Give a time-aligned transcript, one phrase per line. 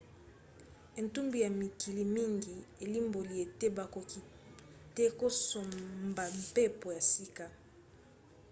[0.99, 4.21] etumbu ya mikili mingi elimboli ete bakoki
[4.95, 7.47] te kosombampepo ya sika